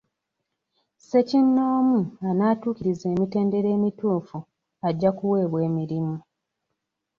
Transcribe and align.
Ssekinnoomu 0.97 1.99
anaatuukiriza 2.29 3.05
emitendera 3.13 3.69
emituufu 3.77 4.37
ajja 4.87 5.09
kuweebwa 5.17 5.59
emirimu. 5.67 6.15